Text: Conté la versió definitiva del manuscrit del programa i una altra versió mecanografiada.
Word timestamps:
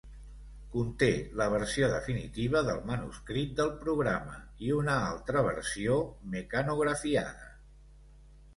Conté 0.75 1.09
la 1.41 1.45
versió 1.55 1.89
definitiva 1.91 2.63
del 2.69 2.79
manuscrit 2.93 3.53
del 3.61 3.71
programa 3.85 4.39
i 4.69 4.73
una 4.81 4.97
altra 5.13 5.45
versió 5.51 6.01
mecanografiada. 6.37 7.49